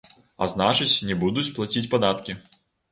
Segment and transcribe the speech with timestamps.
[0.45, 2.41] А значыць, не будуць плаціць падаткі.